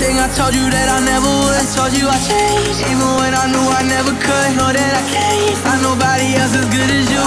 Thing 0.00 0.18
I 0.18 0.28
told 0.34 0.54
you 0.54 0.66
that 0.70 0.88
I 0.90 0.98
never 1.04 1.30
would. 1.30 1.56
I 1.56 1.64
told 1.76 1.92
you 1.94 2.08
I 2.08 2.18
changed, 2.18 2.80
even 2.90 3.10
when 3.20 3.32
I 3.34 3.46
knew 3.52 3.66
I 3.70 3.82
never 3.86 4.12
could. 4.16 4.48
Know 4.58 4.70
that 4.72 4.92
I 4.98 5.02
can't. 5.06 5.56
Find 5.62 5.82
nobody 5.82 6.34
else 6.40 6.56
as 6.56 6.66
good 6.74 6.90
as 6.90 7.06
you. 7.10 7.19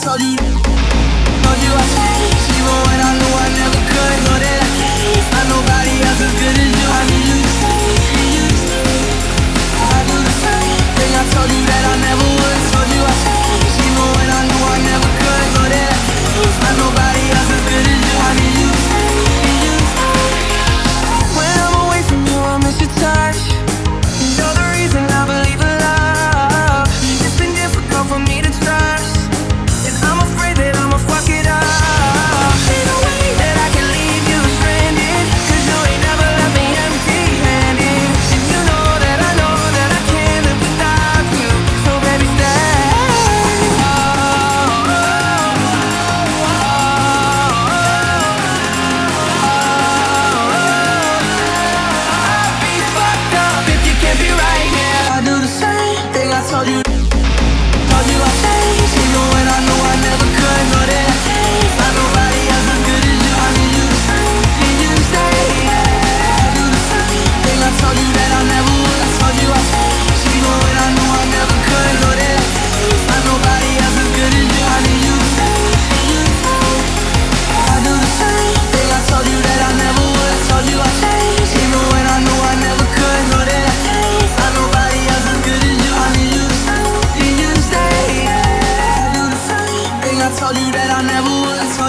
told 0.00 0.20
you, 0.22 0.36
told 0.36 1.60
you 1.60 1.72
I 1.76 1.86
when 2.88 3.00
I 3.04 3.10
knew 3.20 3.34
I 3.36 3.48
never 3.52 3.80
could, 3.84 4.10
know 4.24 4.38
that 4.40 4.58
Not 5.28 5.44
nobody 5.52 5.94
else 6.08 6.20
good 6.40 6.56
as 6.56 6.70
you 6.72 6.88
I 6.88 7.00
need 7.10 7.26
you 7.28 7.38
to 7.44 7.52
stay, 7.60 7.84
need 8.16 8.32
you 8.32 8.46
to. 8.48 8.64
Stay 8.64 9.84
I 9.92 10.00
do 10.08 10.16
the 10.24 10.36
same 10.40 10.80
thing 10.96 11.12
I 11.20 11.24
told 11.36 11.50
you 11.52 11.62
that 11.68 11.84
I 11.84 11.89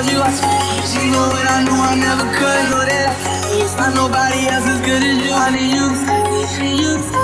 told 0.01 0.13
you 0.13 0.21
I 0.21 0.29
changed 0.29 0.95
Even 0.95 1.25
when 1.33 1.47
I 1.47 1.63
knew 1.63 1.77
I 1.77 1.95
never 1.95 2.25
could 2.37 2.63
go 2.69 2.79
there. 2.85 3.13
It's 3.61 3.75
not 3.75 3.93
nobody 3.93 4.47
else 4.47 4.65
as 4.67 4.81
good 4.81 5.03
as 5.03 5.17
you. 5.25 5.33
I 5.33 5.49
need 5.51 5.73
you, 5.73 5.87
I 6.07 6.67
need 6.69 6.81
you. 6.81 7.20